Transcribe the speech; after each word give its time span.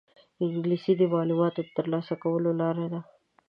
انګلیسي 0.45 0.93
د 0.97 1.01
معلوماتو 1.13 1.59
د 1.65 1.69
ترلاسه 1.77 2.13
کولو 2.23 2.49
لاره 2.61 2.85
ده 2.93 2.99